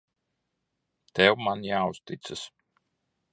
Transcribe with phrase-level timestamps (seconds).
[1.19, 2.43] Tev man jāuzticas.